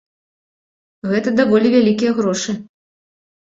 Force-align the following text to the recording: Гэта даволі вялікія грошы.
Гэта 1.11 1.29
даволі 1.41 1.67
вялікія 1.77 2.11
грошы. 2.23 2.59